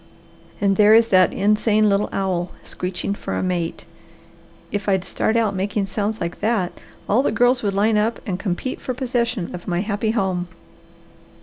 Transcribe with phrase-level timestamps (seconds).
[0.59, 3.85] And there is that insane little owl screeching for a mate.
[4.71, 6.71] If I'd start out making sounds like that,
[7.07, 10.47] all the girls would line up and compete for possession of my happy home.